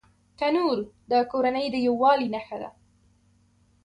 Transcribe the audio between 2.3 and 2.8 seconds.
نښه ده